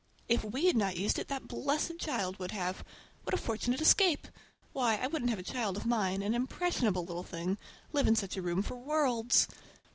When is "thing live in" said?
7.21-8.15